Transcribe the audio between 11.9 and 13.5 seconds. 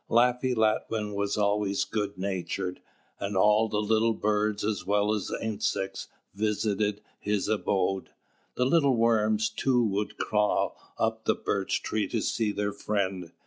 to see their friend.